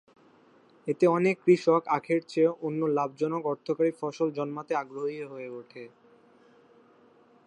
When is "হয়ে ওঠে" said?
5.23-5.83